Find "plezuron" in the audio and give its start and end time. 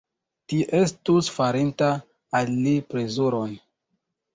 2.91-3.59